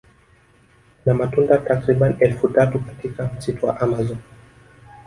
Kuna 1.03 1.13
matunda 1.17 1.57
takribani 1.57 2.15
elfu 2.19 2.47
tatu 2.47 2.79
katika 2.79 3.29
msitu 3.37 3.65
wa 3.65 3.79
amazon 3.81 4.17